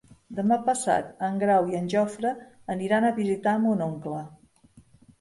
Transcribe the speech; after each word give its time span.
Demà 0.37 0.55
passat 0.69 1.11
en 1.27 1.37
Grau 1.43 1.69
i 1.75 1.79
en 1.81 1.93
Jofre 1.95 2.33
aniran 2.77 3.09
a 3.09 3.15
visitar 3.23 3.57
mon 3.69 3.89
oncle. 3.93 4.27